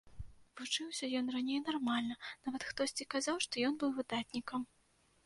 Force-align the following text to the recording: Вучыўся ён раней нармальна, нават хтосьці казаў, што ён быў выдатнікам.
Вучыўся 0.59 1.09
ён 1.19 1.25
раней 1.35 1.59
нармальна, 1.67 2.15
нават 2.47 2.65
хтосьці 2.71 3.07
казаў, 3.15 3.37
што 3.47 3.53
ён 3.69 3.77
быў 3.85 3.93
выдатнікам. 3.99 4.61